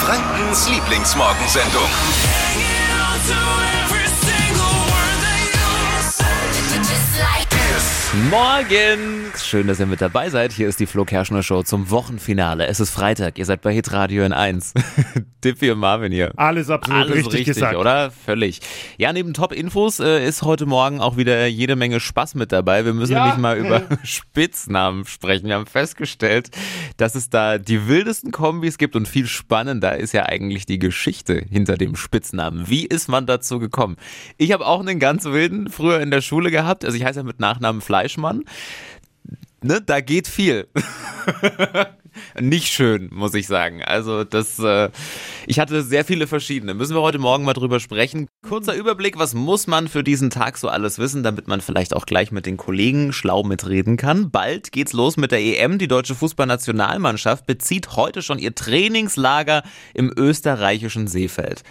Frankens 0.00 0.66
Lieblingsmorgensendung. 0.70 1.82
Morgen! 8.30 9.30
Schön, 9.36 9.66
dass 9.66 9.78
ihr 9.78 9.86
mit 9.86 10.00
dabei 10.00 10.30
seid. 10.30 10.52
Hier 10.52 10.68
ist 10.68 10.80
die 10.80 10.86
Flo 10.86 11.04
Kerschner 11.04 11.42
Show 11.42 11.62
zum 11.62 11.90
Wochenfinale. 11.90 12.66
Es 12.66 12.80
ist 12.80 12.90
Freitag. 12.90 13.38
Ihr 13.38 13.44
seid 13.44 13.60
bei 13.60 13.72
Hitradio 13.72 14.24
in 14.24 14.32
1. 14.32 14.72
Dippy 15.44 15.70
und 15.70 15.78
Marvin 15.78 16.12
hier. 16.12 16.32
Alles 16.36 16.70
absolut 16.70 17.00
Alles 17.02 17.16
richtig, 17.16 17.32
richtig, 17.32 17.54
gesagt. 17.54 17.76
oder? 17.76 18.10
Völlig. 18.10 18.60
Ja, 18.98 19.12
neben 19.12 19.32
Top-Infos 19.34 20.00
äh, 20.00 20.26
ist 20.26 20.42
heute 20.42 20.66
Morgen 20.66 21.00
auch 21.00 21.16
wieder 21.16 21.46
jede 21.46 21.76
Menge 21.76 22.00
Spaß 22.00 22.34
mit 22.34 22.52
dabei. 22.52 22.84
Wir 22.84 22.92
müssen 22.94 23.12
Ja. 23.12 23.24
nämlich 23.24 23.40
mal 23.40 23.56
über 23.58 23.82
Spitznamen 24.04 25.04
sprechen. 25.06 25.46
Wir 25.46 25.54
haben 25.54 25.66
festgestellt, 25.66 26.50
dass 26.96 27.14
es 27.14 27.30
da 27.30 27.58
die 27.58 27.88
wildesten 27.88 28.32
Kombis 28.32 28.78
gibt 28.78 28.96
und 28.96 29.08
viel 29.08 29.26
spannender 29.26 29.96
ist 29.96 30.12
ja 30.12 30.26
eigentlich 30.26 30.66
die 30.66 30.78
Geschichte 30.78 31.44
hinter 31.50 31.76
dem 31.76 31.96
Spitznamen. 31.96 32.68
Wie 32.68 32.84
ist 32.86 33.08
man 33.08 33.26
dazu 33.26 33.58
gekommen? 33.58 33.96
Ich 34.36 34.52
habe 34.52 34.66
auch 34.66 34.80
einen 34.80 34.98
ganz 34.98 35.24
wilden 35.24 35.68
früher 35.70 36.00
in 36.00 36.10
der 36.10 36.20
Schule 36.20 36.50
gehabt. 36.50 36.84
Also 36.84 36.96
ich 36.96 37.04
heiße 37.04 37.20
ja 37.20 37.22
mit 37.24 37.40
Nachnamen 37.40 37.80
Fleischmann. 37.80 38.44
Ne, 39.62 39.80
da 39.84 40.00
geht 40.00 40.26
viel. 40.26 40.68
Nicht 42.38 42.68
schön, 42.68 43.08
muss 43.12 43.34
ich 43.34 43.46
sagen. 43.46 43.82
Also 43.82 44.24
das, 44.24 44.58
äh, 44.58 44.90
ich 45.46 45.58
hatte 45.58 45.82
sehr 45.82 46.04
viele 46.04 46.26
verschiedene. 46.26 46.74
Müssen 46.74 46.94
wir 46.94 47.02
heute 47.02 47.18
Morgen 47.18 47.44
mal 47.44 47.52
drüber 47.54 47.80
sprechen. 47.80 48.26
Kurzer 48.48 48.74
Überblick, 48.74 49.18
was 49.18 49.34
muss 49.34 49.66
man 49.66 49.88
für 49.88 50.02
diesen 50.04 50.30
Tag 50.30 50.58
so 50.58 50.68
alles 50.68 50.98
wissen, 50.98 51.22
damit 51.22 51.48
man 51.48 51.60
vielleicht 51.60 51.94
auch 51.94 52.06
gleich 52.06 52.32
mit 52.32 52.46
den 52.46 52.56
Kollegen 52.56 53.12
schlau 53.12 53.42
mitreden 53.42 53.96
kann. 53.96 54.30
Bald 54.30 54.72
geht's 54.72 54.92
los 54.92 55.16
mit 55.16 55.32
der 55.32 55.40
EM. 55.40 55.78
Die 55.78 55.88
deutsche 55.88 56.14
Fußballnationalmannschaft 56.14 57.46
bezieht 57.46 57.96
heute 57.96 58.22
schon 58.22 58.38
ihr 58.38 58.54
Trainingslager 58.54 59.62
im 59.94 60.12
österreichischen 60.16 61.06
Seefeld. 61.08 61.62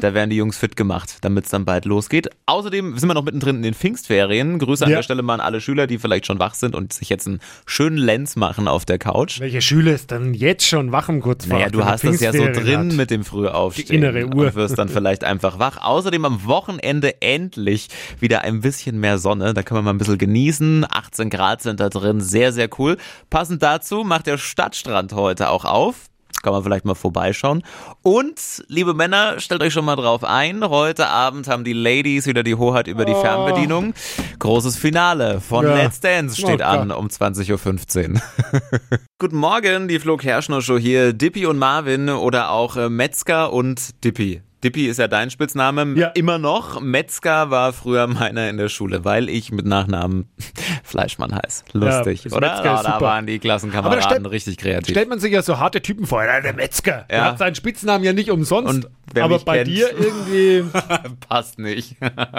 Da 0.00 0.14
werden 0.14 0.30
die 0.30 0.36
Jungs 0.36 0.56
fit 0.58 0.76
gemacht, 0.76 1.18
damit 1.22 1.44
es 1.44 1.50
dann 1.50 1.64
bald 1.64 1.84
losgeht. 1.84 2.28
Außerdem 2.46 2.98
sind 2.98 3.08
wir 3.08 3.14
noch 3.14 3.24
mittendrin 3.24 3.56
in 3.56 3.62
den 3.62 3.74
Pfingstferien. 3.74 4.58
Grüße 4.58 4.84
an 4.84 4.90
Ja. 4.90 4.98
der 4.98 5.02
Stelle 5.02 5.22
mal 5.22 5.34
an 5.34 5.40
alle 5.40 5.60
Schüler, 5.60 5.86
die 5.86 5.98
vielleicht 5.98 6.26
schon 6.26 6.38
wach 6.38 6.54
sind 6.54 6.74
und 6.74 6.92
sich 6.92 7.08
jetzt 7.08 7.26
einen 7.26 7.40
schönen 7.66 7.98
Lenz 7.98 8.36
machen 8.36 8.68
auf 8.68 8.84
der 8.84 8.98
Couch. 8.98 9.40
Welcher 9.40 9.60
Schüler 9.60 9.75
ist 9.86 10.10
dann 10.10 10.34
jetzt 10.34 10.66
schon 10.66 10.92
wach 10.92 11.08
um 11.08 11.20
kurz 11.20 11.46
vor 11.46 11.58
Naja, 11.58 11.70
du 11.70 11.84
hast 11.84 12.04
das 12.04 12.20
ja 12.20 12.32
so 12.32 12.44
drin 12.44 12.90
hat? 12.90 12.96
mit 12.96 13.10
dem 13.10 13.24
Frühaufstehen. 13.24 13.88
Die 13.88 13.94
innere 13.96 14.26
Uhr. 14.26 14.46
Und 14.46 14.54
wirst 14.54 14.78
dann 14.78 14.88
vielleicht 14.88 15.24
einfach 15.24 15.58
wach. 15.58 15.78
Außerdem 15.82 16.24
am 16.24 16.44
Wochenende 16.46 17.20
endlich 17.20 17.88
wieder 18.20 18.42
ein 18.42 18.60
bisschen 18.60 18.98
mehr 18.98 19.18
Sonne. 19.18 19.54
Da 19.54 19.62
können 19.62 19.78
wir 19.78 19.82
mal 19.82 19.90
ein 19.90 19.98
bisschen 19.98 20.18
genießen. 20.18 20.86
18 20.88 21.30
Grad 21.30 21.62
sind 21.62 21.80
da 21.80 21.88
drin. 21.88 22.20
Sehr, 22.20 22.52
sehr 22.52 22.68
cool. 22.78 22.96
Passend 23.30 23.62
dazu 23.62 24.04
macht 24.04 24.26
der 24.26 24.38
Stadtstrand 24.38 25.12
heute 25.12 25.50
auch 25.50 25.64
auf. 25.64 26.06
Kann 26.42 26.52
man 26.52 26.62
vielleicht 26.62 26.84
mal 26.84 26.94
vorbeischauen. 26.94 27.62
Und, 28.02 28.64
liebe 28.68 28.94
Männer, 28.94 29.40
stellt 29.40 29.62
euch 29.62 29.72
schon 29.72 29.84
mal 29.84 29.96
drauf 29.96 30.24
ein. 30.24 30.68
Heute 30.68 31.08
Abend 31.08 31.48
haben 31.48 31.64
die 31.64 31.72
Ladies 31.72 32.26
wieder 32.26 32.42
die 32.42 32.54
Hoheit 32.54 32.86
über 32.86 33.04
die 33.04 33.14
Fernbedienung. 33.14 33.94
Großes 34.38 34.76
Finale 34.76 35.40
von 35.40 35.66
Oh. 35.66 35.68
Ja. 35.68 35.76
Let's 35.76 36.00
Dance 36.00 36.36
steht 36.36 36.60
Oh 36.60 36.64
an 36.64 36.90
um 36.90 37.08
20.15 37.08 38.14
Uhr. 38.14 38.20
Guten 39.18 39.36
Morgen, 39.36 39.88
die 39.88 39.98
Flo 39.98 40.16
Kerschner 40.16 40.62
Show 40.62 40.78
hier. 40.78 41.12
Dippy 41.12 41.46
und 41.46 41.58
Marvin 41.58 42.08
oder 42.08 42.50
auch 42.50 42.76
äh, 42.76 42.88
Metzger 42.88 43.52
und 43.52 44.04
Dippy. 44.04 44.42
Dippy 44.66 44.88
ist 44.88 44.98
ja 44.98 45.06
dein 45.06 45.30
Spitzname. 45.30 45.94
Ja. 45.96 46.08
Immer 46.08 46.38
noch. 46.38 46.80
Metzger 46.80 47.50
war 47.50 47.72
früher 47.72 48.08
meiner 48.08 48.50
in 48.50 48.56
der 48.56 48.68
Schule, 48.68 49.04
weil 49.04 49.28
ich 49.28 49.52
mit 49.52 49.64
Nachnamen 49.64 50.28
Fleischmann 50.82 51.32
heiße. 51.32 51.62
Lustig, 51.72 52.24
das 52.24 52.32
oder? 52.32 52.48
Metzger 52.50 52.64
Ja, 52.64 52.76
ist 52.80 52.86
da 52.86 53.00
waren 53.00 53.26
die 53.26 53.38
Klassenkameraden 53.38 54.02
stellt- 54.02 54.30
richtig 54.30 54.56
kreativ. 54.58 54.90
Stellt 54.92 55.08
man 55.08 55.20
sich 55.20 55.32
ja 55.32 55.42
so 55.42 55.60
harte 55.60 55.80
Typen 55.82 56.04
vor. 56.06 56.24
Ja, 56.24 56.40
der 56.40 56.52
Metzger. 56.54 57.04
Der 57.08 57.16
Ja. 57.18 57.24
hat 57.26 57.38
seinen 57.38 57.54
Spitznamen 57.54 58.02
ja 58.04 58.12
nicht 58.12 58.30
umsonst. 58.32 58.74
Und 58.74 58.88
aber 59.22 59.38
bei 59.38 59.58
kennt- 59.58 59.68
dir 59.68 59.88
irgendwie. 59.96 60.64
Passt 61.28 61.60
nicht. 61.60 61.94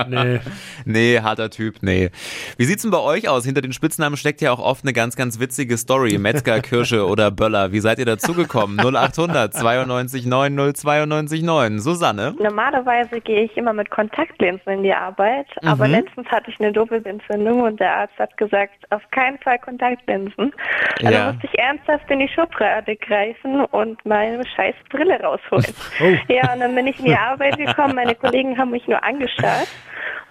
Nee. 0.09 0.39
Nee, 0.85 1.19
harter 1.21 1.49
Typ, 1.49 1.77
nee. 1.81 2.09
Wie 2.57 2.65
sieht's 2.65 2.81
denn 2.81 2.91
bei 2.91 2.99
euch 2.99 3.27
aus? 3.29 3.45
Hinter 3.45 3.61
den 3.61 3.73
Spitznamen 3.73 4.17
steckt 4.17 4.41
ja 4.41 4.51
auch 4.51 4.59
oft 4.59 4.83
eine 4.83 4.93
ganz, 4.93 5.15
ganz 5.15 5.39
witzige 5.39 5.77
Story. 5.77 6.17
Metzger, 6.17 6.59
Kirsche 6.61 7.05
oder 7.07 7.31
Böller. 7.31 7.71
Wie 7.71 7.79
seid 7.79 7.99
ihr 7.99 8.05
dazugekommen? 8.05 8.77
0800 8.79 9.53
92 9.53 10.25
90 10.25 10.75
92 10.81 11.41
9. 11.43 11.79
Susanne? 11.79 12.16
Normalerweise 12.39 13.21
gehe 13.21 13.43
ich 13.43 13.55
immer 13.57 13.73
mit 13.73 13.89
Kontaktlinsen 13.89 14.73
in 14.73 14.83
die 14.83 14.93
Arbeit, 14.93 15.47
aber 15.65 15.87
letztens 15.87 16.27
hatte 16.29 16.49
ich 16.51 16.59
eine 16.59 16.71
Doppelentzündung 16.71 17.61
und 17.61 17.79
der 17.79 17.95
Arzt 17.95 18.17
hat 18.17 18.35
gesagt, 18.37 18.73
auf 18.89 19.01
keinen 19.11 19.37
Fall 19.39 19.59
Kontaktlinsen. 19.59 20.53
Also 21.03 21.13
Ja. 21.13 21.31
musste 21.31 21.47
ich 21.51 21.59
ernsthaft 21.59 22.09
in 22.09 22.19
die 22.19 22.27
Schublade 22.29 22.95
greifen 22.95 23.65
und 23.65 24.03
meine 24.05 24.45
scheiß 24.55 24.75
Brille 24.89 25.19
rausholen. 25.21 25.65
Oh. 25.99 26.15
Ja, 26.31 26.53
und 26.53 26.59
dann 26.59 26.75
bin 26.75 26.85
ich 26.87 26.99
in 26.99 27.05
die 27.05 27.15
Arbeit 27.15 27.57
gekommen, 27.57 27.95
meine 27.95 28.13
Kollegen 28.13 28.57
haben 28.57 28.71
mich 28.71 28.87
nur 28.87 29.03
angestarrt. 29.03 29.67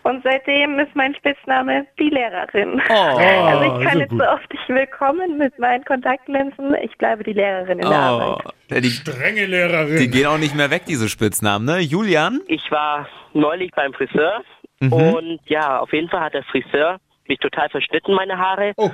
Und 0.09 0.23
seitdem 0.23 0.79
ist 0.79 0.95
mein 0.95 1.15
Spitzname 1.17 1.87
die 1.99 2.11
Lehrerin. 2.11 2.81
Oh. 2.89 2.93
Also 3.19 3.65
ich 3.81 3.87
kann 3.89 3.99
jetzt 4.01 4.11
gut. 4.11 4.21
so 4.21 4.29
oft 4.29 4.55
ich 4.55 4.69
willkommen 4.75 5.37
mit 5.39 5.59
meinen 5.59 5.85
Kontaktlinsen. 5.85 6.75
Ich 6.83 6.97
bleibe 6.99 7.25
die 7.25 7.33
Lehrerin 7.33 7.79
in 7.81 7.89
der 7.89 7.91
Oh. 7.91 7.95
Arbeit. 7.95 8.53
Ja, 8.71 8.81
die, 8.81 8.91
Strenge 8.91 9.47
Lehrerin. 9.47 9.97
die 9.99 10.09
gehen 10.09 10.27
auch 10.27 10.39
nicht 10.39 10.55
mehr 10.55 10.71
weg, 10.71 10.83
diese 10.87 11.09
Spitznamen, 11.09 11.65
ne? 11.67 11.79
Julian? 11.81 12.41
Ich 12.47 12.71
war 12.71 13.09
neulich 13.33 13.71
beim 13.73 13.93
Friseur 13.93 14.43
Mhm. 14.81 14.93
und 14.93 15.41
ja, 15.47 15.79
auf 15.81 15.91
jeden 15.95 16.09
Fall 16.11 16.21
hat 16.21 16.35
der 16.35 16.43
Friseur 16.45 16.99
mich 17.29 17.39
total 17.39 17.69
verschnitten, 17.69 18.15
meine 18.15 18.39
Haare. 18.39 18.73
Oh. 18.77 18.91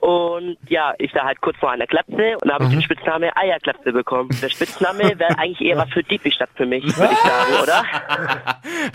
Und 0.00 0.56
ja, 0.68 0.94
ich 0.98 1.12
sah 1.12 1.24
halt 1.24 1.40
kurz 1.40 1.56
vor 1.58 1.70
einer 1.70 1.86
Glatze 1.86 2.36
und 2.40 2.46
da 2.48 2.54
habe 2.54 2.64
ich 2.64 2.70
Mhm. 2.70 2.74
den 2.74 2.82
Spitzname 2.82 3.36
Eierglatze 3.36 3.92
bekommen. 3.92 4.30
Der 4.42 4.48
Spitzname 4.48 5.18
wäre 5.18 5.38
eigentlich 5.38 5.60
eher 5.68 5.76
was 5.76 5.90
für 5.90 6.02
Diepy 6.02 6.30
statt 6.32 6.50
für 6.54 6.66
mich, 6.66 6.84
würde 6.96 7.12
ich 7.12 7.18
sagen, 7.18 7.52
oder? 7.62 7.84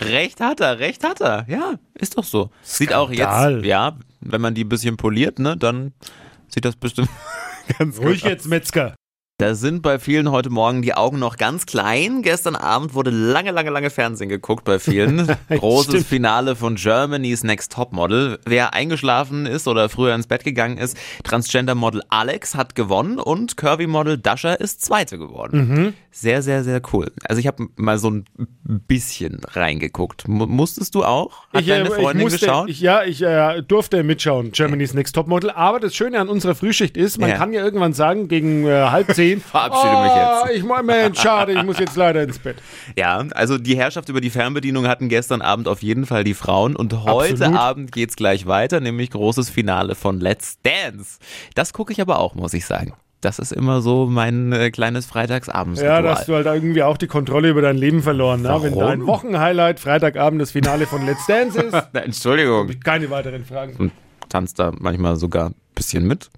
Recht 0.12 0.40
hat 0.40 0.60
er, 0.60 0.78
recht 0.78 1.04
hat 1.04 1.20
er. 1.20 1.44
Ja, 1.48 1.74
ist 1.94 2.16
doch 2.18 2.24
so. 2.24 2.50
Sieht 2.62 2.92
auch 2.92 3.10
jetzt, 3.10 3.64
ja, 3.64 3.92
wenn 4.20 4.40
man 4.40 4.54
die 4.54 4.64
ein 4.64 4.68
bisschen 4.68 4.96
poliert, 4.96 5.38
ne, 5.38 5.56
dann 5.56 5.92
sieht 6.48 6.64
das 6.64 6.76
bestimmt 6.76 7.08
ganz 7.78 7.98
Ruhig 7.98 8.22
gut 8.22 8.24
aus. 8.24 8.30
jetzt, 8.30 8.46
Metzger. 8.48 8.94
Da 9.38 9.54
sind 9.54 9.82
bei 9.82 9.98
vielen 9.98 10.30
heute 10.30 10.48
Morgen 10.48 10.80
die 10.80 10.94
Augen 10.94 11.18
noch 11.18 11.36
ganz 11.36 11.66
klein. 11.66 12.22
Gestern 12.22 12.56
Abend 12.56 12.94
wurde 12.94 13.10
lange, 13.10 13.50
lange, 13.50 13.68
lange 13.68 13.90
Fernsehen 13.90 14.30
geguckt 14.30 14.64
bei 14.64 14.78
vielen. 14.78 15.26
Großes 15.50 15.90
Stimmt. 15.92 16.06
Finale 16.06 16.56
von 16.56 16.76
Germany's 16.76 17.44
Next 17.44 17.72
Top 17.72 17.92
Model. 17.92 18.38
Wer 18.46 18.72
eingeschlafen 18.72 19.44
ist 19.44 19.68
oder 19.68 19.90
früher 19.90 20.14
ins 20.14 20.26
Bett 20.26 20.42
gegangen 20.42 20.78
ist, 20.78 20.96
Transgender-Model 21.24 22.02
Alex 22.08 22.54
hat 22.54 22.74
gewonnen 22.74 23.18
und 23.18 23.58
Curvy-Model 23.58 24.16
Dasha 24.16 24.54
ist 24.54 24.80
Zweite 24.82 25.18
geworden. 25.18 25.68
Mhm. 25.68 25.92
Sehr, 26.10 26.40
sehr, 26.40 26.64
sehr 26.64 26.80
cool. 26.94 27.12
Also 27.28 27.38
ich 27.38 27.46
habe 27.46 27.66
mal 27.76 27.98
so 27.98 28.08
ein 28.10 28.24
bisschen 28.64 29.42
reingeguckt. 29.48 30.26
Mu- 30.28 30.46
musstest 30.46 30.94
du 30.94 31.04
auch? 31.04 31.46
Hat 31.52 31.60
Ich, 31.60 31.68
äh, 31.68 31.76
deine 31.76 31.90
Freundin 31.90 32.20
ich 32.26 32.32
musste, 32.32 32.38
geschaut? 32.46 32.70
Ich, 32.70 32.80
ja, 32.80 33.04
ich 33.04 33.20
äh, 33.20 33.60
durfte 33.60 34.02
mitschauen, 34.02 34.52
Germany's 34.52 34.94
Next 34.94 35.14
Topmodel. 35.14 35.50
Aber 35.50 35.78
das 35.78 35.94
Schöne 35.94 36.18
an 36.20 36.30
unserer 36.30 36.54
Frühschicht 36.54 36.96
ist, 36.96 37.18
man 37.20 37.28
Ja. 37.28 37.36
kann 37.36 37.52
ja 37.52 37.62
irgendwann 37.62 37.92
sagen, 37.92 38.28
gegen 38.28 38.66
äh, 38.66 38.86
halb 38.88 39.12
zehn, 39.14 39.25
Verabschiede 39.34 39.92
mich 40.02 40.10
"Ah, 40.12 40.44
jetzt." 40.46 40.56
Ich 40.58 40.64
mein, 40.64 40.86
Mensch, 40.86 41.20
schade, 41.20 41.52
ich 41.52 41.62
muss 41.64 41.78
jetzt 41.78 41.96
leider 41.96 42.22
ins 42.22 42.38
Bett. 42.38 42.56
Ja, 42.96 43.18
also 43.34 43.58
die 43.58 43.76
Herrschaft 43.76 44.08
über 44.08 44.20
die 44.20 44.30
Fernbedienung 44.30 44.86
hatten 44.86 45.08
gestern 45.08 45.42
Abend 45.42 45.68
auf 45.68 45.82
jeden 45.82 46.06
Fall 46.06 46.24
die 46.24 46.34
Frauen 46.34 46.76
und 46.76 47.04
heute 47.04 47.32
Absolut. 47.34 47.58
Abend 47.58 47.92
geht's 47.92 48.16
gleich 48.16 48.46
weiter, 48.46 48.80
nämlich 48.80 49.10
großes 49.10 49.50
Finale 49.50 49.94
von 49.94 50.20
Let's 50.20 50.58
Dance. 50.62 51.18
Das 51.54 51.72
gucke 51.72 51.92
ich 51.92 52.00
aber 52.00 52.18
auch, 52.20 52.34
muss 52.34 52.54
ich 52.54 52.64
sagen. 52.66 52.92
Das 53.22 53.38
ist 53.38 53.50
immer 53.50 53.80
so 53.80 54.06
mein 54.06 54.52
äh, 54.52 54.70
kleines 54.70 55.06
Freitagsabends-Ritual. 55.06 55.96
Ja, 55.96 56.02
da 56.02 56.16
hast 56.16 56.28
du 56.28 56.34
halt 56.34 56.46
irgendwie 56.46 56.82
auch 56.82 56.96
die 56.98 57.06
Kontrolle 57.06 57.48
über 57.48 57.62
dein 57.62 57.76
Leben 57.76 58.02
verloren. 58.02 58.42
Ne? 58.42 58.56
Wenn 58.60 58.78
dein 58.78 59.06
Wochenhighlight 59.06 59.80
Freitagabend 59.80 60.40
das 60.40 60.50
Finale 60.52 60.86
von 60.86 61.04
Let's 61.06 61.26
Dance 61.26 61.60
ist, 61.60 61.74
Entschuldigung, 61.94 62.70
keine 62.84 63.08
weiteren 63.10 63.44
Fragen. 63.44 63.74
und 63.76 63.92
tanzt 64.28 64.58
da 64.58 64.70
manchmal 64.78 65.16
sogar 65.16 65.46
ein 65.48 65.54
bisschen 65.74 66.06
mit 66.06 66.30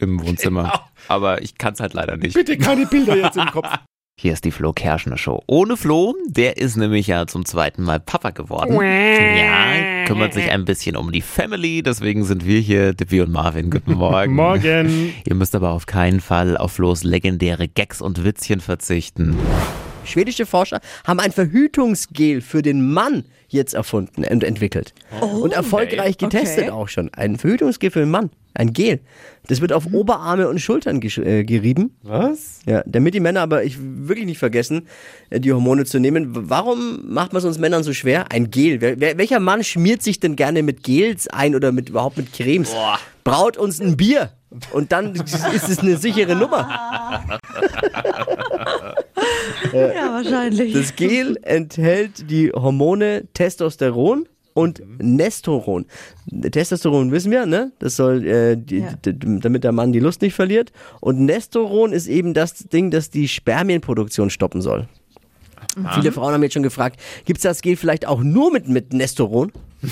im 0.00 0.20
Wohnzimmer. 0.26 0.83
Aber 1.08 1.42
ich 1.42 1.58
kann's 1.58 1.80
halt 1.80 1.94
leider 1.94 2.16
nicht. 2.16 2.34
Bitte 2.34 2.56
keine 2.58 2.86
Bilder 2.86 3.16
jetzt 3.16 3.36
im 3.36 3.46
Kopf. 3.46 3.68
Hier 4.16 4.32
ist 4.32 4.44
die 4.44 4.52
Flo 4.52 4.72
Kerschner 4.72 5.18
Show. 5.18 5.42
Ohne 5.48 5.76
Flo, 5.76 6.14
der 6.28 6.56
ist 6.56 6.76
nämlich 6.76 7.08
ja 7.08 7.26
zum 7.26 7.44
zweiten 7.44 7.82
Mal 7.82 7.98
Papa 7.98 8.30
geworden. 8.30 8.74
Ja, 8.80 10.04
kümmert 10.06 10.32
sich 10.34 10.48
ein 10.52 10.64
bisschen 10.64 10.96
um 10.96 11.10
die 11.10 11.20
Family, 11.20 11.82
deswegen 11.82 12.22
sind 12.24 12.46
wir 12.46 12.60
hier, 12.60 12.94
Dippy 12.94 13.20
und 13.22 13.32
Marvin. 13.32 13.70
Guten 13.70 13.94
Morgen. 13.94 14.34
Morgen. 14.34 15.12
Ihr 15.26 15.34
müsst 15.34 15.56
aber 15.56 15.70
auf 15.70 15.86
keinen 15.86 16.20
Fall 16.20 16.56
auf 16.56 16.72
Flo's 16.74 17.02
legendäre 17.02 17.66
Gags 17.66 18.00
und 18.00 18.24
Witzchen 18.24 18.60
verzichten. 18.60 19.36
Schwedische 20.04 20.46
Forscher 20.46 20.80
haben 21.04 21.18
ein 21.18 21.32
Verhütungsgel 21.32 22.40
für 22.40 22.62
den 22.62 22.92
Mann 22.92 23.24
jetzt 23.48 23.74
erfunden 23.74 24.24
und 24.24 24.44
entwickelt. 24.44 24.94
und 25.20 25.52
erfolgreich 25.52 26.18
getestet 26.18 26.64
okay. 26.64 26.70
auch 26.70 26.88
schon. 26.88 27.12
Ein 27.14 27.36
Verhütungsgel 27.36 27.90
für 27.90 28.00
den 28.00 28.10
Mann. 28.10 28.30
Ein 28.54 28.72
Gel. 28.72 29.00
Das 29.48 29.60
wird 29.60 29.72
auf 29.72 29.92
Oberarme 29.92 30.48
und 30.48 30.60
Schultern 30.60 31.02
äh, 31.02 31.44
gerieben. 31.44 31.96
Was? 32.02 32.60
Ja, 32.66 32.82
damit 32.86 33.14
die 33.14 33.20
Männer 33.20 33.40
aber 33.40 33.64
ich 33.64 33.76
wirklich 33.80 34.26
nicht 34.26 34.38
vergessen, 34.38 34.86
äh, 35.30 35.40
die 35.40 35.52
Hormone 35.52 35.84
zu 35.84 35.98
nehmen. 35.98 36.30
Warum 36.48 37.00
macht 37.12 37.32
man 37.32 37.40
es 37.40 37.44
uns 37.44 37.58
Männern 37.58 37.82
so 37.82 37.92
schwer? 37.92 38.30
Ein 38.30 38.50
Gel. 38.50 38.80
Wer, 38.80 39.00
wer, 39.00 39.18
welcher 39.18 39.40
Mann 39.40 39.64
schmiert 39.64 40.02
sich 40.02 40.20
denn 40.20 40.36
gerne 40.36 40.62
mit 40.62 40.82
Gels 40.84 41.28
ein 41.28 41.54
oder 41.54 41.72
mit 41.72 41.88
überhaupt 41.88 42.16
mit 42.16 42.32
Cremes? 42.32 42.72
Braut 43.24 43.56
uns 43.56 43.80
ein 43.80 43.96
Bier 43.96 44.30
und 44.72 44.92
dann 44.92 45.14
ist 45.54 45.68
es 45.68 45.80
eine 45.80 45.96
sichere 45.96 46.36
Nummer. 46.36 47.20
Ja, 49.72 50.12
wahrscheinlich. 50.12 50.72
Das 50.72 50.94
Gel 50.94 51.38
enthält 51.42 52.30
die 52.30 52.52
Hormone 52.52 53.26
Testosteron 53.32 54.28
und 54.54 54.82
Nestoron. 54.98 55.84
Testosteron 56.50 57.10
wissen 57.12 57.30
wir, 57.30 57.44
ne? 57.44 57.72
Das 57.80 57.96
soll, 57.96 58.24
äh, 58.26 58.56
die, 58.56 58.78
Ja. 58.78 58.94
damit 59.04 59.64
der 59.64 59.72
Mann 59.72 59.92
die 59.92 60.00
Lust 60.00 60.22
nicht 60.22 60.34
verliert. 60.34 60.72
Und 61.00 61.20
Nestoron 61.20 61.92
ist 61.92 62.06
eben 62.06 62.32
das 62.34 62.54
Ding, 62.54 62.90
das 62.90 63.10
die 63.10 63.28
Spermienproduktion 63.28 64.30
stoppen 64.30 64.62
soll. 64.62 64.88
Viele 65.94 66.12
Frauen 66.12 66.32
haben 66.32 66.42
jetzt 66.44 66.52
schon 66.52 66.62
gefragt, 66.62 67.00
gibt 67.24 67.38
es 67.38 67.42
das 67.42 67.60
Gel 67.60 67.76
vielleicht 67.76 68.06
auch 68.06 68.22
nur 68.22 68.52
mit, 68.52 68.68
mit 68.68 68.92
Nestoron? 68.92 69.50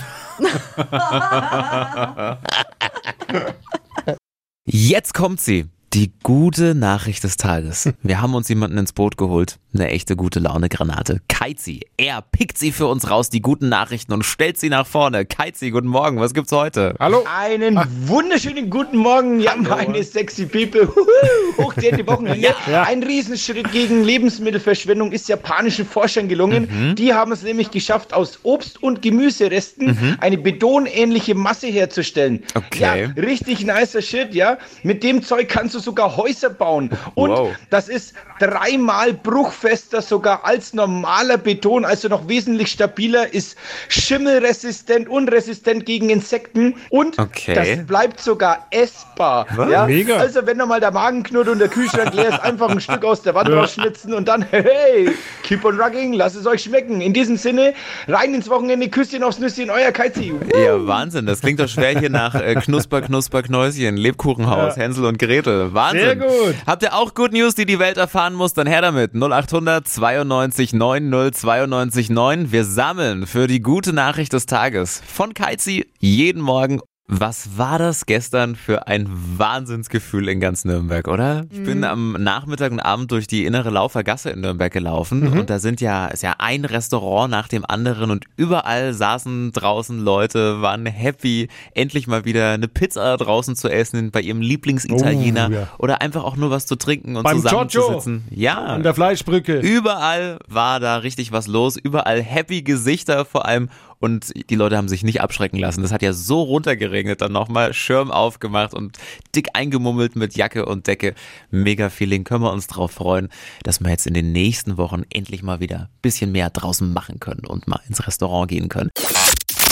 Jetzt 4.64 5.14
kommt 5.14 5.40
sie. 5.40 5.66
Die 5.92 6.12
gute 6.22 6.74
Nachricht 6.74 7.22
des 7.24 7.36
Tages. 7.36 7.92
Wir 8.02 8.22
haben 8.22 8.34
uns 8.34 8.48
jemanden 8.48 8.78
ins 8.78 8.94
Boot 8.94 9.18
geholt. 9.18 9.58
Eine 9.74 9.88
echte 9.88 10.16
gute 10.16 10.38
Laune-Granate. 10.38 11.22
Keizi. 11.28 11.80
Er 11.96 12.20
pickt 12.20 12.58
sie 12.58 12.72
für 12.72 12.86
uns 12.88 13.08
raus, 13.08 13.30
die 13.30 13.40
guten 13.40 13.70
Nachrichten, 13.70 14.12
und 14.12 14.22
stellt 14.22 14.58
sie 14.58 14.68
nach 14.68 14.86
vorne. 14.86 15.24
Keizi, 15.24 15.70
guten 15.70 15.86
Morgen. 15.88 16.20
Was 16.20 16.34
gibt's 16.34 16.52
heute? 16.52 16.94
Hallo? 17.00 17.24
Einen 17.34 17.80
wunderschönen 18.06 18.68
guten 18.68 18.98
Morgen, 18.98 19.40
ja, 19.40 19.56
meine 19.56 20.04
sexy 20.04 20.44
People. 20.44 20.88
Huhu, 20.94 21.64
Hochzehnte 21.64 22.06
Wochenende. 22.06 22.54
Ein 22.66 23.02
Riesenschritt 23.02 23.72
gegen 23.72 24.04
Lebensmittelverschwendung 24.04 25.10
ist 25.10 25.26
japanischen 25.30 25.86
Forschern 25.86 26.28
gelungen. 26.28 26.94
Die 26.98 27.14
haben 27.14 27.32
es 27.32 27.42
nämlich 27.42 27.70
geschafft, 27.70 28.12
aus 28.12 28.40
Obst- 28.42 28.82
und 28.82 29.00
Gemüseresten 29.00 30.18
eine 30.20 30.36
betonähnliche 30.36 31.34
Masse 31.34 31.68
herzustellen. 31.68 32.42
Okay. 32.54 32.80
Ja, 33.16 33.22
richtig 33.22 33.64
nicer 33.64 34.02
Shit, 34.02 34.34
ja. 34.34 34.58
Mit 34.82 35.02
dem 35.02 35.22
Zeug 35.22 35.48
kannst 35.48 35.74
du 35.74 35.78
sogar 35.78 36.14
Häuser 36.18 36.50
bauen. 36.50 36.90
Und 37.14 37.30
Wow. 37.30 37.56
das 37.70 37.88
ist 37.88 38.12
dreimal 38.38 39.14
bruchfester 39.62 40.02
sogar 40.02 40.44
als 40.44 40.74
normaler 40.74 41.38
Beton, 41.38 41.84
also 41.84 42.08
noch 42.08 42.28
wesentlich 42.28 42.68
stabiler, 42.68 43.32
ist 43.32 43.56
schimmelresistent 43.88 45.08
und 45.08 45.30
resistent 45.30 45.86
gegen 45.86 46.10
Insekten 46.10 46.74
und 46.90 47.18
Okay. 47.18 47.54
das 47.54 47.86
bleibt 47.86 48.20
sogar 48.20 48.66
essbar. 48.70 49.46
Ja? 49.70 49.86
Mega. 49.86 50.16
Also 50.16 50.44
wenn 50.46 50.56
nochmal 50.56 50.80
der 50.80 50.90
Magen 50.90 51.22
knurrt 51.22 51.48
und 51.48 51.58
der 51.58 51.68
Kühlschrank 51.68 52.14
leer 52.14 52.30
ist, 52.30 52.40
einfach 52.40 52.68
ein 52.68 52.80
Stück 52.80 53.04
aus 53.04 53.22
der 53.22 53.34
Wand 53.34 53.48
rausschnitzen 53.50 54.12
und 54.14 54.26
dann, 54.28 54.42
hey, 54.50 55.10
keep 55.42 55.64
on 55.64 55.78
rocking, 55.80 56.12
lasst 56.14 56.36
es 56.36 56.46
euch 56.46 56.62
schmecken. 56.62 57.00
In 57.00 57.12
diesem 57.12 57.36
Sinne, 57.36 57.74
rein 58.08 58.34
ins 58.34 58.48
Wochenende, 58.50 58.88
Küsschen 58.88 59.22
aufs 59.22 59.38
Nüsschen, 59.38 59.70
euer 59.70 59.92
Kaizi. 59.92 60.32
Ja, 60.54 60.86
Wahnsinn. 60.86 61.26
Das 61.26 61.40
klingt 61.40 61.60
doch 61.60 61.68
schwer 61.68 61.98
hier 61.98 62.10
nach 62.10 62.34
äh, 62.34 62.54
Knusper, 62.56 63.02
Knusper, 63.02 63.42
Knäuschen, 63.42 63.96
Lebkuchenhaus, 63.96 64.76
Hänsel 64.76 65.04
und 65.04 65.18
Gretel. 65.18 65.72
Wahnsinn. 65.72 66.00
Sehr 66.02 66.16
gut. 66.16 66.54
Habt 66.66 66.82
ihr 66.82 66.94
auch 66.94 67.14
Good 67.14 67.32
News, 67.32 67.54
die 67.54 67.66
die 67.66 67.78
Welt 67.78 67.96
erfahren 67.96 68.34
muss? 68.34 68.54
Dann 68.54 68.66
her 68.66 68.82
damit. 68.82 69.12
0800 69.14 69.51
92 69.52 70.72
90 70.72 71.34
92 71.34 72.08
9. 72.08 72.52
Wir 72.52 72.64
sammeln 72.64 73.26
für 73.26 73.46
die 73.46 73.60
gute 73.60 73.92
Nachricht 73.92 74.32
des 74.32 74.46
Tages 74.46 75.02
von 75.06 75.34
Keizi 75.34 75.90
jeden 75.98 76.40
Morgen. 76.40 76.80
Was 77.14 77.58
war 77.58 77.78
das 77.78 78.06
gestern 78.06 78.56
für 78.56 78.86
ein 78.86 79.06
Wahnsinnsgefühl 79.36 80.28
in 80.30 80.40
ganz 80.40 80.64
Nürnberg, 80.64 81.08
oder? 81.08 81.44
Ich 81.50 81.62
bin 81.62 81.84
am 81.84 82.12
Nachmittag 82.12 82.72
und 82.72 82.80
Abend 82.80 83.10
durch 83.12 83.26
die 83.26 83.44
innere 83.44 83.68
Laufer 83.68 84.02
Gasse 84.02 84.30
in 84.30 84.40
Nürnberg 84.40 84.72
gelaufen 84.72 85.28
und 85.28 85.50
da 85.50 85.58
sind 85.58 85.82
ja, 85.82 86.06
ist 86.06 86.22
ja 86.22 86.36
ein 86.38 86.64
Restaurant 86.64 87.30
nach 87.30 87.48
dem 87.48 87.66
anderen 87.68 88.10
und 88.10 88.24
überall 88.36 88.94
saßen 88.94 89.52
draußen 89.52 90.00
Leute, 90.00 90.62
waren 90.62 90.86
happy, 90.86 91.48
endlich 91.74 92.06
mal 92.06 92.24
wieder 92.24 92.52
eine 92.52 92.66
Pizza 92.66 93.18
draußen 93.18 93.56
zu 93.56 93.68
essen 93.68 94.10
bei 94.10 94.22
ihrem 94.22 94.40
Lieblingsitaliener 94.40 95.48
Oh, 95.50 95.54
ja. 95.54 95.68
oder 95.78 96.00
einfach 96.00 96.24
auch 96.24 96.36
nur 96.36 96.50
was 96.50 96.64
zu 96.64 96.76
trinken 96.76 97.16
und 97.16 97.24
Beim 97.24 97.42
zusammenzusitzen. 97.42 98.24
Ja. 98.30 98.56
An 98.56 98.82
der 98.82 98.94
Fleischbrücke. 98.94 99.58
Überall 99.58 100.38
war 100.48 100.80
da 100.80 100.96
richtig 100.96 101.30
was 101.30 101.46
los, 101.46 101.76
überall 101.76 102.22
happy 102.22 102.62
Gesichter 102.62 103.26
vor 103.26 103.44
allem 103.44 103.68
und 104.02 104.32
die 104.50 104.54
Leute 104.56 104.76
haben 104.76 104.88
sich 104.88 105.04
nicht 105.04 105.20
abschrecken 105.20 105.58
lassen. 105.58 105.82
Das 105.82 105.92
hat 105.92 106.02
ja 106.02 106.12
so 106.12 106.42
runtergeregnet, 106.42 107.20
dann 107.20 107.32
nochmal 107.32 107.72
Schirm 107.72 108.10
aufgemacht 108.10 108.74
und 108.74 108.98
dick 109.34 109.50
eingemummelt 109.54 110.16
mit 110.16 110.36
Jacke 110.36 110.66
und 110.66 110.88
Decke. 110.88 111.14
Mega 111.50 111.88
Feeling, 111.88 112.24
können 112.24 112.42
wir 112.42 112.52
uns 112.52 112.66
drauf 112.66 112.90
freuen, 112.90 113.28
dass 113.62 113.80
wir 113.80 113.90
jetzt 113.90 114.08
in 114.08 114.14
den 114.14 114.32
nächsten 114.32 114.76
Wochen 114.76 115.04
endlich 115.10 115.42
mal 115.42 115.60
wieder 115.60 115.78
ein 115.78 115.88
bisschen 116.02 116.32
mehr 116.32 116.50
draußen 116.50 116.92
machen 116.92 117.20
können 117.20 117.46
und 117.46 117.68
mal 117.68 117.80
ins 117.88 118.04
Restaurant 118.06 118.50
gehen 118.50 118.68
können. 118.68 118.90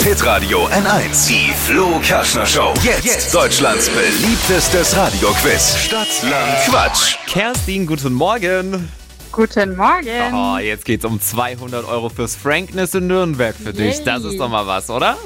Hitradio 0.05 0.67
N1. 0.69 1.29
Die 1.29 1.53
Flo 1.53 2.01
Kaschner 2.07 2.47
Show. 2.47 2.73
Jetzt. 2.83 3.35
Deutschlands 3.35 3.91
beliebtestes 3.91 4.97
Radioquiz. 4.97 5.77
Stadt, 5.77 6.09
Land, 6.23 6.59
Quatsch. 6.69 7.17
Kerstin, 7.27 7.85
guten 7.85 8.15
Morgen. 8.15 8.89
Guten 9.33 9.77
Morgen. 9.77 10.35
Oh, 10.35 10.59
jetzt 10.59 10.85
geht's 10.85 11.05
um 11.05 11.21
200 11.21 11.85
Euro 11.87 12.09
fürs 12.09 12.35
Frankness 12.35 12.95
in 12.95 13.07
Nürnberg 13.07 13.55
für 13.55 13.73
dich. 13.73 13.97
Yay. 13.99 14.05
Das 14.05 14.25
ist 14.25 14.39
doch 14.41 14.49
mal 14.49 14.67
was, 14.67 14.91
oder? 14.91 15.17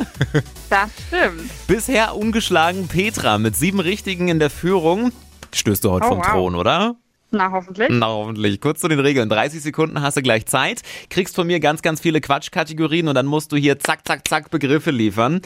Das 0.69 0.91
stimmt. 1.09 1.51
Bisher 1.67 2.15
ungeschlagen 2.15 2.87
Petra 2.87 3.39
mit 3.39 3.57
sieben 3.57 3.81
Richtigen 3.81 4.29
in 4.29 4.39
der 4.39 4.51
Führung. 4.51 5.11
Stößt 5.55 5.85
du 5.85 5.91
heute 5.91 6.07
Oh, 6.07 6.09
vom 6.11 6.19
wow. 6.19 6.27
Thron, 6.27 6.55
oder? 6.55 6.97
Na, 7.31 7.51
hoffentlich. 7.51 7.89
Na, 7.91 8.07
hoffentlich. 8.09 8.61
Kurz 8.61 8.81
zu 8.81 8.89
den 8.89 9.01
Regeln. 9.01 9.29
30 9.31 9.63
Sekunden 9.63 10.01
hast 10.03 10.17
du 10.19 10.23
gleich 10.23 10.45
Zeit. 10.47 10.83
Kriegst 11.09 11.35
von 11.35 11.47
mir 11.47 11.59
ganz, 11.59 11.81
ganz 11.81 12.01
viele 12.01 12.21
Quatschkategorien 12.21 13.09
und 13.09 13.15
dann 13.15 13.27
musst 13.27 13.53
du 13.53 13.57
hier 13.57 13.79
zack, 13.79 14.07
zack, 14.07 14.29
zack 14.29 14.51
Begriffe 14.51 14.91
liefern. 14.91 15.41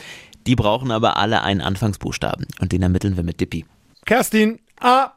Die 0.46 0.56
brauchen 0.56 0.90
aber 0.90 1.16
alle 1.16 1.42
einen 1.42 1.60
Anfangsbuchstaben. 1.60 2.46
Und 2.60 2.72
den 2.72 2.82
ermitteln 2.82 3.16
wir 3.16 3.22
mit 3.22 3.40
Dippi. 3.40 3.64
Kerstin, 4.04 4.58
A, 4.80 5.12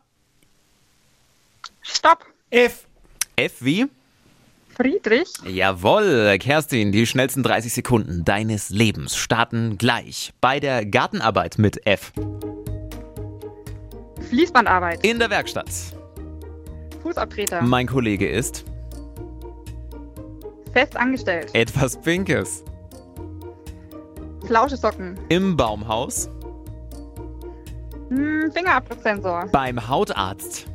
Stopp. 1.82 2.26
F, 2.52 2.86
F 3.36 3.54
wie? 3.62 3.88
Friedrich. 4.76 5.28
Jawohl, 5.46 6.38
Kerstin, 6.40 6.92
die 6.92 7.06
schnellsten 7.06 7.44
30 7.44 7.74
Sekunden 7.74 8.24
deines 8.24 8.70
Lebens 8.70 9.16
starten 9.18 9.78
gleich. 9.78 10.32
Bei 10.42 10.60
der 10.60 10.86
Gartenarbeit 10.86 11.58
mit 11.58 11.86
F. 11.86 12.12
Fließbandarbeit. 14.30 15.06
In 15.06 15.20
der 15.20 15.30
Werkstatt. 15.30 15.70
Fußabtreter. 17.04 17.62
Mein 17.62 17.88
Kollege 17.88 18.30
ist 18.30 18.64
Fest 20.72 20.96
angestellt. 20.96 21.50
etwas 21.54 22.00
Pinkes. 22.00 22.64
Flauschesocken. 24.46 25.20
Im 25.30 25.58
Baumhaus. 25.58 26.30
Hm, 28.10 28.52
Fingerabdrucksensor. 28.54 29.48
Beim 29.52 29.88
Hautarzt. 29.88 30.66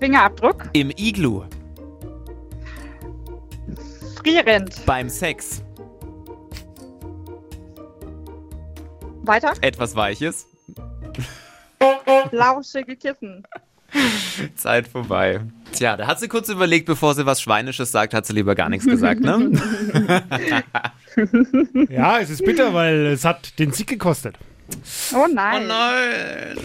Fingerabdruck. 0.00 0.68
Im 0.72 0.90
Iglu. 0.90 1.44
Frierend. 4.16 4.84
Beim 4.86 5.08
Sex. 5.08 5.62
Weiter. 9.22 9.52
Etwas 9.60 9.96
Weiches. 9.96 10.46
Flauschige 12.30 12.96
Kissen. 12.96 13.44
Zeit 14.56 14.88
vorbei. 14.88 15.40
Tja, 15.72 15.96
da 15.96 16.06
hat 16.06 16.20
sie 16.20 16.28
kurz 16.28 16.48
überlegt, 16.48 16.86
bevor 16.86 17.14
sie 17.14 17.26
was 17.26 17.40
Schweinisches 17.40 17.92
sagt, 17.92 18.14
hat 18.14 18.26
sie 18.26 18.32
lieber 18.32 18.54
gar 18.54 18.68
nichts 18.68 18.86
gesagt, 18.86 19.20
ne? 19.20 19.52
Ja, 21.88 22.18
es 22.18 22.28
ist 22.28 22.44
bitter, 22.44 22.74
weil 22.74 23.06
es 23.06 23.24
hat 23.24 23.58
den 23.58 23.72
Sieg 23.72 23.86
gekostet. 23.86 24.36
Oh 25.14 25.26
nein. 25.32 25.66
nein. 25.66 26.56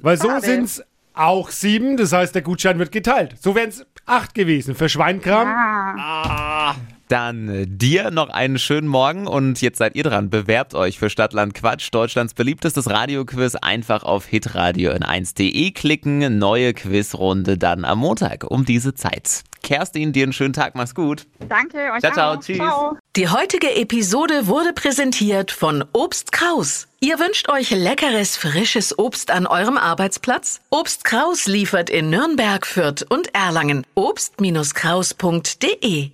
Weil 0.00 0.16
so 0.16 0.38
sind 0.38 0.64
es 0.64 0.84
auch 1.16 1.50
sieben, 1.50 1.96
das 1.96 2.12
heißt, 2.12 2.34
der 2.34 2.42
Gutschein 2.42 2.78
wird 2.78 2.92
geteilt. 2.92 3.34
So 3.40 3.54
wären 3.54 3.70
es 3.70 3.84
acht 4.04 4.34
gewesen 4.34 4.74
für 4.74 4.88
Schweinkram. 4.88 5.48
Ah, 5.48 6.74
Dann 7.08 7.48
äh, 7.48 7.66
dir 7.66 8.10
noch 8.10 8.28
einen 8.30 8.58
schönen 8.58 8.88
Morgen 8.88 9.26
und 9.26 9.60
jetzt 9.60 9.78
seid 9.78 9.96
ihr 9.96 10.04
dran. 10.04 10.30
Bewerbt 10.30 10.74
euch 10.74 10.98
für 10.98 11.10
Stadtland 11.10 11.54
Quatsch, 11.54 11.88
Deutschlands 11.92 12.34
beliebtestes 12.34 12.90
Radioquiz. 12.90 13.54
Einfach 13.56 14.02
auf 14.02 14.26
hitradio 14.26 14.92
in 14.92 15.02
1.de 15.02 15.70
klicken. 15.72 16.38
Neue 16.38 16.74
Quizrunde 16.74 17.58
dann 17.58 17.84
am 17.84 17.98
Montag 17.98 18.44
um 18.44 18.64
diese 18.64 18.94
Zeit. 18.94 19.42
Kerstin, 19.66 20.12
dir 20.12 20.22
einen 20.22 20.32
schönen 20.32 20.54
Tag, 20.54 20.76
mach's 20.76 20.94
gut. 20.94 21.26
danke 21.48 21.90
euch 21.92 21.98
Ciao, 22.00 22.12
ciao, 22.12 22.34
auch. 22.34 22.40
tschüss. 22.40 22.56
Ciao. 22.56 22.96
Die 23.16 23.28
heutige 23.28 23.74
Episode 23.74 24.46
wurde 24.46 24.72
präsentiert 24.72 25.50
von 25.50 25.84
Obst 25.92 26.30
Kraus. 26.30 26.86
Ihr 27.00 27.18
wünscht 27.18 27.48
euch 27.48 27.70
leckeres, 27.70 28.36
frisches 28.36 28.96
Obst 28.98 29.32
an 29.32 29.48
eurem 29.48 29.76
Arbeitsplatz? 29.76 30.60
Obst 30.70 31.02
Kraus 31.04 31.46
liefert 31.46 31.90
in 31.90 32.10
Nürnberg, 32.10 32.64
Fürth 32.64 33.04
und 33.08 33.34
Erlangen. 33.34 33.84
Obst-Kraus.de 33.96 36.10